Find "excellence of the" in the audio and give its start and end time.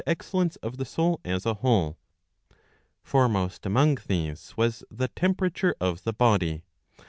0.07-0.83